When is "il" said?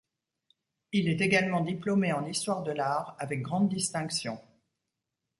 0.93-1.07